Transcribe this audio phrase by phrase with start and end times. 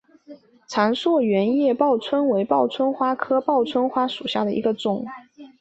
[0.67, 5.05] 长蒴圆叶报春为报春花科报春花属下的一个种。